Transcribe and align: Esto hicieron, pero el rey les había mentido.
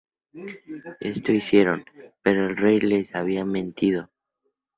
Esto 0.99 1.31
hicieron, 1.31 1.85
pero 2.23 2.47
el 2.47 2.57
rey 2.57 2.79
les 2.79 3.13
había 3.13 3.45
mentido. 3.45 4.09